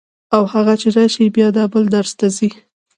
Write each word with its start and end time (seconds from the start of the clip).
او 0.35 0.43
هغه 0.53 0.73
چې 0.81 0.87
راشي 0.95 1.25
بیا 1.35 1.47
دا 1.57 1.63
بل 1.73 1.83
درس 1.95 2.11
ته 2.19 2.27
ځي. 2.37 2.49